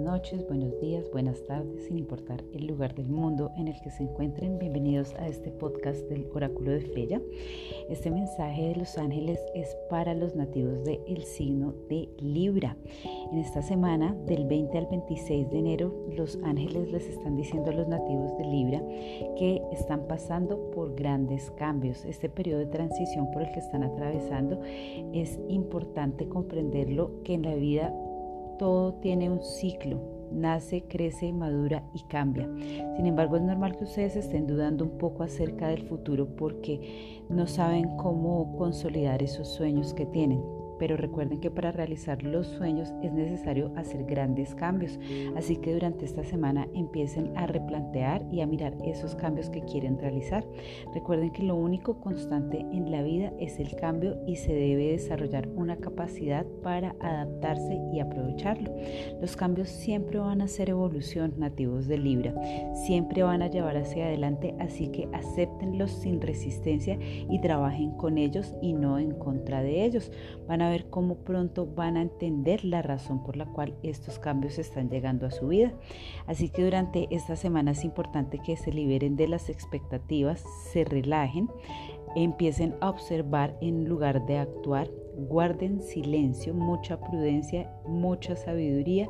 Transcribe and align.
noches, 0.00 0.46
buenos 0.48 0.80
días, 0.80 1.10
buenas 1.12 1.44
tardes, 1.44 1.84
sin 1.84 1.98
importar 1.98 2.42
el 2.54 2.66
lugar 2.66 2.94
del 2.94 3.08
mundo 3.08 3.52
en 3.58 3.68
el 3.68 3.78
que 3.82 3.90
se 3.90 4.04
encuentren. 4.04 4.58
Bienvenidos 4.58 5.14
a 5.16 5.28
este 5.28 5.50
podcast 5.50 6.00
del 6.08 6.26
Oráculo 6.32 6.70
de 6.70 6.80
Freya. 6.80 7.20
Este 7.90 8.10
mensaje 8.10 8.68
de 8.68 8.76
los 8.76 8.96
ángeles 8.96 9.38
es 9.54 9.76
para 9.90 10.14
los 10.14 10.34
nativos 10.34 10.84
del 10.84 11.22
signo 11.24 11.74
de 11.90 12.08
Libra. 12.18 12.78
En 13.30 13.38
esta 13.38 13.60
semana, 13.60 14.16
del 14.26 14.46
20 14.46 14.78
al 14.78 14.86
26 14.86 15.50
de 15.50 15.58
enero, 15.58 15.94
los 16.16 16.38
ángeles 16.42 16.90
les 16.90 17.06
están 17.06 17.36
diciendo 17.36 17.70
a 17.70 17.74
los 17.74 17.88
nativos 17.88 18.36
de 18.38 18.44
Libra 18.46 18.82
que 19.36 19.60
están 19.70 20.08
pasando 20.08 20.70
por 20.70 20.94
grandes 20.94 21.50
cambios. 21.52 22.06
Este 22.06 22.30
periodo 22.30 22.60
de 22.60 22.66
transición 22.66 23.30
por 23.32 23.42
el 23.42 23.52
que 23.52 23.60
están 23.60 23.82
atravesando 23.82 24.62
es 25.12 25.38
importante 25.48 26.26
comprenderlo 26.26 27.22
que 27.22 27.34
en 27.34 27.42
la 27.42 27.54
vida 27.54 27.94
todo 28.60 28.92
tiene 29.00 29.30
un 29.30 29.42
ciclo, 29.42 29.98
nace, 30.30 30.82
crece, 30.82 31.32
madura 31.32 31.82
y 31.94 32.02
cambia. 32.02 32.46
Sin 32.94 33.06
embargo, 33.06 33.36
es 33.36 33.42
normal 33.42 33.74
que 33.78 33.84
ustedes 33.84 34.16
estén 34.16 34.46
dudando 34.46 34.84
un 34.84 34.98
poco 34.98 35.22
acerca 35.22 35.68
del 35.68 35.88
futuro 35.88 36.36
porque 36.36 37.22
no 37.30 37.46
saben 37.46 37.96
cómo 37.96 38.54
consolidar 38.58 39.22
esos 39.22 39.48
sueños 39.48 39.94
que 39.94 40.04
tienen 40.04 40.42
pero 40.80 40.96
recuerden 40.96 41.40
que 41.40 41.50
para 41.50 41.70
realizar 41.70 42.22
los 42.22 42.46
sueños 42.46 42.92
es 43.02 43.12
necesario 43.12 43.70
hacer 43.76 44.04
grandes 44.04 44.54
cambios. 44.54 44.98
Así 45.36 45.56
que 45.56 45.74
durante 45.74 46.06
esta 46.06 46.24
semana 46.24 46.66
empiecen 46.74 47.36
a 47.36 47.46
replantear 47.46 48.24
y 48.32 48.40
a 48.40 48.46
mirar 48.46 48.74
esos 48.82 49.14
cambios 49.14 49.50
que 49.50 49.62
quieren 49.62 49.98
realizar. 49.98 50.42
Recuerden 50.94 51.32
que 51.32 51.42
lo 51.42 51.54
único 51.54 52.00
constante 52.00 52.60
en 52.60 52.90
la 52.90 53.02
vida 53.02 53.30
es 53.38 53.60
el 53.60 53.76
cambio 53.76 54.16
y 54.26 54.36
se 54.36 54.54
debe 54.54 54.92
desarrollar 54.92 55.48
una 55.54 55.76
capacidad 55.76 56.46
para 56.62 56.96
adaptarse 57.00 57.78
y 57.92 58.00
aprovecharlo. 58.00 58.74
Los 59.20 59.36
cambios 59.36 59.68
siempre 59.68 60.18
van 60.18 60.40
a 60.40 60.48
ser 60.48 60.70
evolución 60.70 61.34
nativos 61.36 61.88
de 61.88 61.98
Libra, 61.98 62.34
siempre 62.86 63.22
van 63.22 63.42
a 63.42 63.50
llevar 63.50 63.76
hacia 63.76 64.06
adelante, 64.06 64.54
así 64.58 64.88
que 64.88 65.08
acéptenlos 65.12 65.90
sin 65.90 66.22
resistencia 66.22 66.98
y 67.28 67.38
trabajen 67.42 67.90
con 67.98 68.16
ellos 68.16 68.54
y 68.62 68.72
no 68.72 68.98
en 68.98 69.10
contra 69.10 69.62
de 69.62 69.84
ellos. 69.84 70.10
Van 70.48 70.62
a 70.62 70.69
ver 70.70 70.90
cómo 70.90 71.16
pronto 71.18 71.66
van 71.66 71.96
a 71.96 72.02
entender 72.02 72.64
la 72.64 72.82
razón 72.82 73.22
por 73.22 73.36
la 73.36 73.46
cual 73.46 73.74
estos 73.82 74.18
cambios 74.18 74.58
están 74.58 74.88
llegando 74.90 75.26
a 75.26 75.30
su 75.30 75.48
vida. 75.48 75.72
Así 76.26 76.48
que 76.48 76.64
durante 76.64 77.08
esta 77.10 77.36
semana 77.36 77.72
es 77.72 77.84
importante 77.84 78.38
que 78.38 78.56
se 78.56 78.72
liberen 78.72 79.16
de 79.16 79.28
las 79.28 79.48
expectativas, 79.48 80.44
se 80.72 80.84
relajen, 80.84 81.50
empiecen 82.16 82.74
a 82.80 82.90
observar 82.90 83.56
en 83.60 83.84
lugar 83.88 84.26
de 84.26 84.38
actuar, 84.38 84.90
guarden 85.16 85.82
silencio, 85.82 86.54
mucha 86.54 87.00
prudencia, 87.00 87.70
mucha 87.86 88.36
sabiduría 88.36 89.08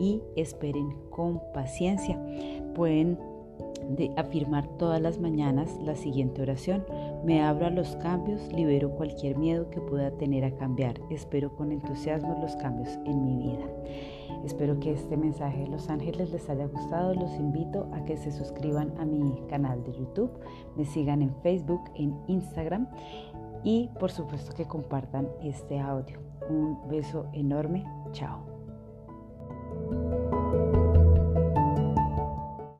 y 0.00 0.22
esperen 0.36 0.90
con 1.10 1.40
paciencia. 1.52 2.20
Pueden 2.74 3.18
de 3.88 4.12
afirmar 4.16 4.66
todas 4.78 5.00
las 5.00 5.18
mañanas 5.18 5.78
la 5.82 5.96
siguiente 5.96 6.42
oración. 6.42 6.84
Me 7.24 7.42
abro 7.42 7.66
a 7.66 7.70
los 7.70 7.96
cambios, 7.96 8.52
libero 8.52 8.90
cualquier 8.90 9.36
miedo 9.36 9.70
que 9.70 9.80
pueda 9.80 10.10
tener 10.12 10.44
a 10.44 10.56
cambiar. 10.56 11.00
Espero 11.10 11.54
con 11.54 11.72
entusiasmo 11.72 12.38
los 12.40 12.56
cambios 12.56 12.98
en 13.04 13.24
mi 13.24 13.36
vida. 13.36 13.66
Espero 14.44 14.80
que 14.80 14.92
este 14.92 15.16
mensaje 15.16 15.60
de 15.60 15.68
los 15.68 15.88
ángeles 15.88 16.32
les 16.32 16.48
haya 16.48 16.66
gustado. 16.66 17.14
Los 17.14 17.34
invito 17.36 17.88
a 17.92 18.04
que 18.04 18.16
se 18.16 18.32
suscriban 18.32 18.92
a 18.98 19.04
mi 19.04 19.40
canal 19.48 19.84
de 19.84 19.92
YouTube, 19.92 20.32
me 20.76 20.84
sigan 20.84 21.22
en 21.22 21.34
Facebook, 21.42 21.82
en 21.94 22.16
Instagram 22.26 22.88
y 23.64 23.90
por 24.00 24.10
supuesto 24.10 24.54
que 24.54 24.66
compartan 24.66 25.28
este 25.42 25.78
audio. 25.78 26.18
Un 26.48 26.88
beso 26.88 27.26
enorme. 27.32 27.84
Chao. 28.12 28.61